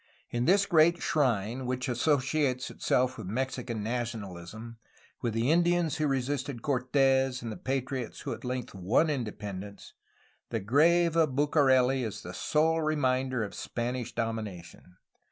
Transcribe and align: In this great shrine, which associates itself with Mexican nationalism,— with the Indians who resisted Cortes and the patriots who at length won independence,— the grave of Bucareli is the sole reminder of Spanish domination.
In 0.31 0.45
this 0.45 0.65
great 0.65 0.99
shrine, 0.99 1.67
which 1.67 1.87
associates 1.87 2.71
itself 2.71 3.19
with 3.19 3.27
Mexican 3.27 3.83
nationalism,— 3.83 4.77
with 5.21 5.35
the 5.35 5.51
Indians 5.51 5.97
who 5.97 6.07
resisted 6.07 6.63
Cortes 6.63 7.43
and 7.43 7.51
the 7.51 7.55
patriots 7.55 8.21
who 8.21 8.33
at 8.33 8.43
length 8.43 8.73
won 8.73 9.11
independence,— 9.11 9.93
the 10.49 10.59
grave 10.59 11.15
of 11.15 11.35
Bucareli 11.35 12.01
is 12.03 12.23
the 12.23 12.33
sole 12.33 12.81
reminder 12.81 13.43
of 13.43 13.53
Spanish 13.53 14.15
domination. 14.15 14.95